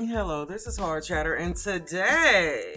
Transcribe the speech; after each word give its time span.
Hello, 0.00 0.44
this 0.44 0.68
is 0.68 0.76
Hard 0.76 1.02
Chatter, 1.02 1.34
and 1.34 1.56
today 1.56 2.72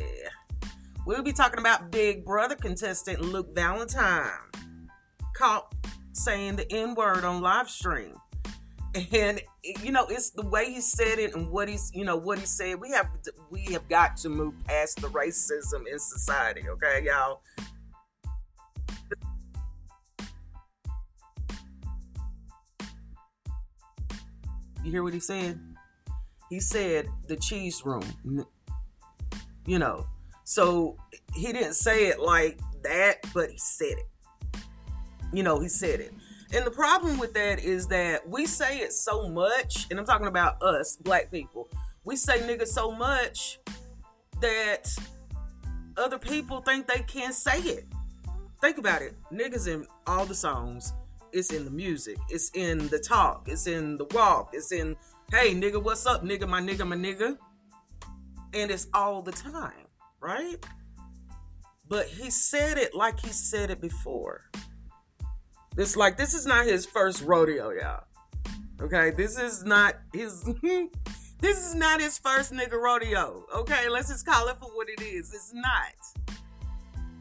we'll 1.06 1.22
be 1.22 1.32
talking 1.32 1.60
about 1.60 1.92
Big 1.92 2.26
Brother 2.26 2.56
contestant 2.56 3.22
Luke 3.22 3.54
Valentine 3.54 4.50
caught 5.36 5.72
saying 6.13 6.56
the 6.56 6.65
N 6.74 6.96
word 6.96 7.24
on 7.24 7.40
live 7.40 7.70
stream. 7.70 8.15
And 9.13 9.40
you 9.84 9.92
know, 9.92 10.08
it's 10.08 10.31
the 10.31 10.47
way 10.47 10.74
he 10.74 10.81
said 10.81 11.20
it 11.20 11.36
and 11.36 11.52
what 11.52 11.70
he's, 11.70 11.92
you 11.94 12.06
know, 12.06 12.18
what 12.18 12.40
he 12.40 12.46
said. 12.47 12.81
We 12.81 12.90
have 12.90 13.08
we 13.51 13.65
have 13.65 13.88
got 13.88 14.17
to 14.17 14.29
move 14.29 14.56
past 14.65 14.99
the 14.99 15.08
racism 15.10 15.85
in 15.85 15.99
society, 15.99 16.63
okay, 16.70 17.05
y'all. 17.05 17.44
You 24.84 24.92
hear 24.92 25.04
what 25.04 25.14
he 25.14 25.20
said? 25.20 25.60
He 26.52 26.60
said 26.60 27.08
the 27.30 27.38
cheese 27.38 27.84
room. 27.86 28.46
You 29.66 29.80
know, 29.80 30.05
so 30.44 30.98
he 31.34 31.54
didn't 31.54 31.76
say 31.76 32.08
it 32.08 32.20
like 32.20 32.60
that, 32.84 33.26
but 33.34 33.50
he 33.50 33.58
said 33.58 33.96
it. 33.98 34.60
You 35.32 35.44
know, 35.44 35.62
he 35.62 35.70
said 35.70 36.02
it. 36.02 36.12
And 36.54 36.66
the 36.66 36.72
problem 36.72 37.20
with 37.20 37.34
that 37.36 37.64
is 37.64 37.88
that 37.88 38.27
we 38.27 38.46
say 38.46 38.80
it 38.80 38.91
so 38.91 39.30
much, 39.30 39.88
and 39.90 39.98
I'm 39.98 40.05
talking 40.05 40.27
about 40.27 40.62
us, 40.62 40.98
black 40.98 41.32
people. 41.32 41.70
We 42.04 42.18
say 42.18 42.40
nigga 42.40 42.68
so 42.68 42.91
much 42.91 43.60
that 44.41 44.94
other 45.96 46.20
people 46.20 46.60
think 46.60 46.86
they 46.86 47.04
can't 47.04 47.34
say 47.34 47.60
it. 47.60 47.86
Think 48.60 48.77
about 48.77 49.02
it. 49.02 49.16
Niggas 49.32 49.70
in 49.70 49.88
all 50.05 50.26
the 50.26 50.36
songs. 50.36 50.91
It's 51.32 51.54
in 51.54 51.63
the 51.63 51.72
music. 51.72 52.18
It's 52.30 52.52
in 52.55 52.90
the 52.90 52.99
talk. 52.99 53.48
It's 53.48 53.68
in 53.68 53.96
the 53.96 54.05
walk. 54.12 54.49
It's 54.52 54.74
in, 54.74 54.98
hey, 55.32 55.55
nigga, 55.55 55.82
what's 55.82 56.05
up, 56.05 56.24
nigga, 56.24 56.48
my 56.48 56.62
nigga, 56.62 56.85
my 56.85 56.96
nigga. 56.96 57.37
And 58.54 58.70
it's 58.70 58.87
all 58.93 59.21
the 59.21 59.32
time, 59.32 59.88
right? 60.20 60.57
But 61.88 62.07
he 62.07 62.29
said 62.29 62.77
it 62.77 62.93
like 62.93 63.20
he 63.20 63.29
said 63.29 63.71
it 63.71 63.79
before. 63.79 64.49
It's 65.77 65.95
like 65.95 66.17
this 66.17 66.33
is 66.33 66.45
not 66.45 66.65
his 66.65 66.85
first 66.85 67.23
rodeo, 67.23 67.71
y'all. 67.71 68.03
Okay, 68.81 69.11
this 69.11 69.39
is 69.39 69.63
not 69.63 69.95
his. 70.13 70.43
this 71.39 71.66
is 71.66 71.75
not 71.75 72.01
his 72.01 72.17
first 72.17 72.51
nigga 72.51 72.73
rodeo. 72.73 73.45
Okay, 73.55 73.88
let's 73.88 74.09
just 74.09 74.25
call 74.25 74.49
it 74.49 74.57
for 74.57 74.69
what 74.75 74.89
it 74.89 75.01
is. 75.01 75.33
It's 75.33 75.53
not. 75.53 76.38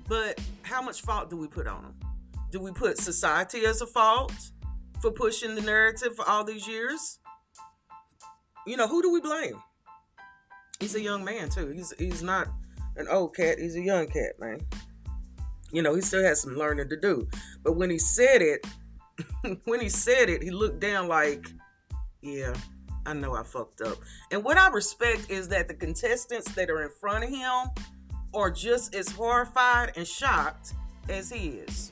But 0.08 0.40
how 0.62 0.82
much 0.82 1.02
fault 1.02 1.30
do 1.30 1.36
we 1.36 1.46
put 1.46 1.68
on 1.68 1.84
him? 1.84 1.94
Do 2.50 2.58
we 2.58 2.72
put 2.72 2.98
society 2.98 3.66
as 3.66 3.80
a 3.82 3.86
fault 3.86 4.32
for 5.00 5.12
pushing 5.12 5.54
the 5.54 5.60
narrative 5.60 6.16
for 6.16 6.28
all 6.28 6.42
these 6.42 6.66
years? 6.66 7.19
You 8.70 8.76
know, 8.76 8.86
who 8.86 9.02
do 9.02 9.10
we 9.10 9.20
blame? 9.20 9.60
He's 10.78 10.94
a 10.94 11.00
young 11.00 11.24
man 11.24 11.48
too. 11.48 11.70
He's 11.70 11.92
he's 11.98 12.22
not 12.22 12.46
an 12.94 13.08
old 13.08 13.34
cat. 13.34 13.58
He's 13.58 13.74
a 13.74 13.80
young 13.80 14.06
cat, 14.06 14.38
man. 14.38 14.60
You 15.72 15.82
know, 15.82 15.96
he 15.96 16.00
still 16.00 16.22
has 16.22 16.42
some 16.42 16.54
learning 16.54 16.88
to 16.90 16.96
do. 16.96 17.26
But 17.64 17.72
when 17.72 17.90
he 17.90 17.98
said 17.98 18.42
it, 18.42 18.64
when 19.64 19.80
he 19.80 19.88
said 19.88 20.28
it, 20.28 20.40
he 20.40 20.52
looked 20.52 20.78
down 20.78 21.08
like, 21.08 21.48
yeah, 22.22 22.54
I 23.04 23.12
know 23.12 23.34
I 23.34 23.42
fucked 23.42 23.80
up. 23.80 23.98
And 24.30 24.44
what 24.44 24.56
I 24.56 24.68
respect 24.68 25.30
is 25.30 25.48
that 25.48 25.66
the 25.66 25.74
contestants 25.74 26.52
that 26.52 26.70
are 26.70 26.84
in 26.84 26.90
front 27.00 27.24
of 27.24 27.30
him 27.30 27.70
are 28.32 28.52
just 28.52 28.94
as 28.94 29.10
horrified 29.10 29.94
and 29.96 30.06
shocked 30.06 30.74
as 31.08 31.28
he 31.28 31.58
is. 31.66 31.90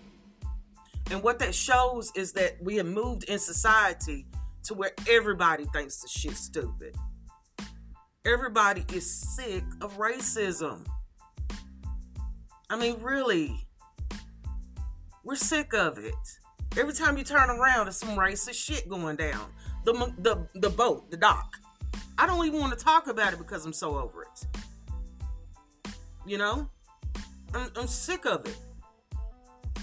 And 1.10 1.24
what 1.24 1.40
that 1.40 1.56
shows 1.56 2.12
is 2.14 2.34
that 2.34 2.62
we 2.62 2.76
have 2.76 2.86
moved 2.86 3.24
in 3.24 3.40
society 3.40 4.26
to 4.68 4.74
where 4.74 4.92
everybody 5.08 5.64
thinks 5.72 6.02
the 6.02 6.08
shit's 6.08 6.40
stupid. 6.40 6.94
Everybody 8.26 8.84
is 8.92 9.10
sick 9.10 9.64
of 9.80 9.96
racism. 9.96 10.86
I 12.68 12.76
mean, 12.76 13.00
really, 13.00 13.66
we're 15.24 15.36
sick 15.36 15.72
of 15.72 15.96
it. 15.96 16.14
Every 16.76 16.92
time 16.92 17.16
you 17.16 17.24
turn 17.24 17.48
around, 17.48 17.86
there's 17.86 17.96
some 17.96 18.10
racist 18.10 18.62
shit 18.62 18.86
going 18.90 19.16
down. 19.16 19.50
The 19.84 20.12
the 20.18 20.46
the 20.54 20.68
boat, 20.68 21.10
the 21.10 21.16
dock. 21.16 21.56
I 22.18 22.26
don't 22.26 22.46
even 22.46 22.60
want 22.60 22.78
to 22.78 22.84
talk 22.84 23.06
about 23.06 23.32
it 23.32 23.38
because 23.38 23.64
I'm 23.64 23.72
so 23.72 23.96
over 23.96 24.24
it. 24.24 24.60
You 26.26 26.36
know, 26.36 26.68
I'm, 27.54 27.70
I'm 27.74 27.86
sick 27.86 28.26
of 28.26 28.44
it 28.44 28.56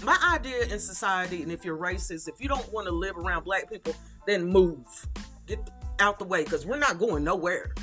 my 0.02 0.16
idea 0.34 0.64
in 0.64 0.78
society, 0.78 1.42
and 1.42 1.50
if 1.50 1.64
you're 1.64 1.76
racist, 1.76 2.28
if 2.28 2.40
you 2.40 2.48
don't 2.48 2.70
want 2.72 2.86
to 2.86 2.92
live 2.92 3.16
around 3.16 3.44
black 3.44 3.70
people, 3.70 3.94
then 4.26 4.44
move. 4.44 5.06
Get 5.46 5.58
out 5.98 6.18
the 6.18 6.24
way 6.24 6.44
because 6.44 6.66
we're 6.66 6.78
not 6.78 6.98
going 6.98 7.24
nowhere. 7.24 7.74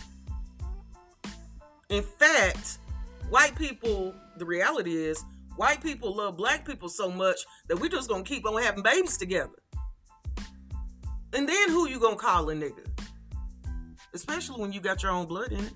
In 1.89 2.03
fact, 2.03 2.79
white 3.29 3.55
people, 3.55 4.13
the 4.37 4.45
reality 4.45 4.95
is, 4.95 5.23
white 5.55 5.81
people 5.81 6.15
love 6.15 6.37
black 6.37 6.65
people 6.65 6.89
so 6.89 7.09
much 7.09 7.39
that 7.67 7.79
we're 7.79 7.89
just 7.89 8.09
gonna 8.09 8.23
keep 8.23 8.45
on 8.47 8.61
having 8.61 8.83
babies 8.83 9.17
together. 9.17 9.53
And 11.33 11.49
then 11.49 11.69
who 11.69 11.87
you 11.87 11.99
gonna 11.99 12.15
call 12.15 12.49
a 12.49 12.55
nigga? 12.55 12.85
Especially 14.13 14.61
when 14.61 14.71
you 14.71 14.79
got 14.79 15.01
your 15.01 15.11
own 15.11 15.25
blood 15.25 15.51
in 15.51 15.59
it. 15.59 15.73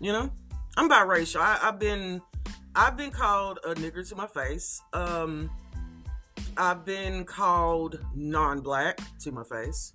You 0.00 0.12
know? 0.12 0.30
I'm 0.76 0.88
biracial. 0.88 1.40
I, 1.40 1.58
I've 1.62 1.78
been 1.78 2.22
I've 2.74 2.96
been 2.96 3.10
called 3.10 3.58
a 3.64 3.74
nigger 3.74 4.08
to 4.08 4.14
my 4.14 4.28
face. 4.28 4.80
Um, 4.92 5.50
I've 6.58 6.84
been 6.84 7.24
called 7.24 7.98
non-black 8.14 9.00
to 9.20 9.32
my 9.32 9.44
face, 9.44 9.92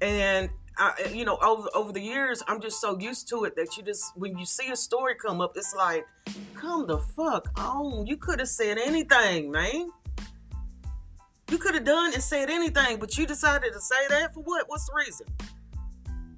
and 0.00 0.50
I, 0.76 1.10
you 1.12 1.24
know, 1.24 1.38
over 1.38 1.68
over 1.74 1.92
the 1.92 2.00
years, 2.00 2.42
I'm 2.46 2.60
just 2.60 2.80
so 2.80 2.98
used 2.98 3.28
to 3.30 3.44
it 3.44 3.56
that 3.56 3.76
you 3.76 3.82
just 3.82 4.16
when 4.16 4.36
you 4.38 4.46
see 4.46 4.70
a 4.70 4.76
story 4.76 5.14
come 5.14 5.40
up, 5.40 5.56
it's 5.56 5.74
like, 5.74 6.06
come 6.54 6.86
the 6.86 6.98
fuck 6.98 7.48
on. 7.58 8.06
You 8.06 8.16
could 8.16 8.38
have 8.38 8.48
said 8.48 8.78
anything, 8.78 9.50
man. 9.50 9.90
You 11.50 11.58
could 11.58 11.74
have 11.74 11.84
done 11.84 12.14
and 12.14 12.22
said 12.22 12.50
anything, 12.50 12.98
but 12.98 13.16
you 13.18 13.26
decided 13.26 13.72
to 13.72 13.80
say 13.80 14.08
that 14.08 14.34
for 14.34 14.42
what? 14.42 14.68
What's 14.68 14.86
the 14.86 14.94
reason? 14.94 15.26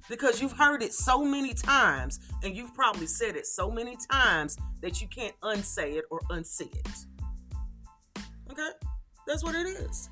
because 0.09 0.41
you've 0.41 0.53
heard 0.53 0.81
it 0.81 0.93
so 0.93 1.23
many 1.23 1.53
times 1.53 2.19
and 2.43 2.55
you've 2.55 2.73
probably 2.73 3.07
said 3.07 3.35
it 3.35 3.45
so 3.45 3.69
many 3.69 3.97
times 4.11 4.57
that 4.81 5.01
you 5.01 5.07
can't 5.07 5.35
unsay 5.43 5.93
it 5.93 6.05
or 6.09 6.19
unsee 6.29 6.73
it. 6.73 8.21
Okay? 8.51 8.69
That's 9.27 9.43
what 9.43 9.55
it 9.55 9.67
is. 9.67 10.09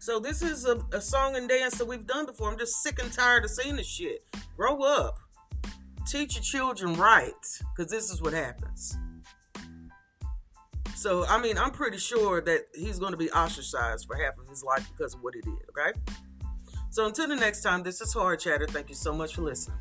So 0.00 0.18
this 0.18 0.42
is 0.42 0.66
a, 0.66 0.84
a, 0.92 1.00
song 1.00 1.36
and 1.36 1.48
dance 1.48 1.78
that 1.78 1.86
we've 1.86 2.06
done 2.06 2.26
before. 2.26 2.50
I'm 2.50 2.58
just 2.58 2.82
sick 2.82 3.00
and 3.00 3.12
tired 3.12 3.44
of 3.44 3.50
seeing 3.50 3.76
this 3.76 3.86
shit. 3.86 4.24
Grow 4.56 4.82
up. 4.82 5.16
Teach 6.08 6.34
your 6.34 6.42
children 6.42 6.94
right, 6.94 7.30
because 7.70 7.90
this 7.90 8.10
is 8.10 8.20
what 8.20 8.32
happens. 8.32 8.98
So, 10.96 11.24
I 11.26 11.40
mean, 11.40 11.56
I'm 11.56 11.70
pretty 11.70 11.98
sure 11.98 12.40
that 12.40 12.62
he's 12.74 12.98
going 12.98 13.12
to 13.12 13.16
be 13.16 13.30
ostracized 13.30 14.08
for 14.08 14.16
half 14.16 14.36
of 14.38 14.48
his 14.48 14.64
life 14.64 14.90
because 14.90 15.14
of 15.14 15.22
what 15.22 15.34
he 15.34 15.40
did, 15.40 15.54
okay? 15.70 15.96
So 16.90 17.06
until 17.06 17.28
the 17.28 17.36
next 17.36 17.62
time, 17.62 17.84
this 17.84 18.00
is 18.00 18.12
Hard 18.12 18.40
Chatter. 18.40 18.66
Thank 18.66 18.88
you 18.88 18.96
so 18.96 19.14
much 19.14 19.36
for 19.36 19.42
listening. 19.42 19.78